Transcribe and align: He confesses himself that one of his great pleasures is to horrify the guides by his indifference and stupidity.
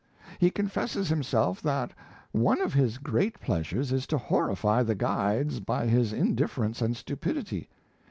He 0.39 0.49
confesses 0.49 1.09
himself 1.09 1.61
that 1.61 1.91
one 2.31 2.59
of 2.59 2.73
his 2.73 2.97
great 2.97 3.39
pleasures 3.39 3.91
is 3.91 4.07
to 4.07 4.17
horrify 4.17 4.81
the 4.81 4.95
guides 4.95 5.59
by 5.59 5.85
his 5.85 6.11
indifference 6.11 6.81
and 6.81 6.97
stupidity. 6.97 7.69